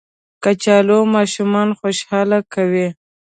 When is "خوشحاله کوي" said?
1.79-2.87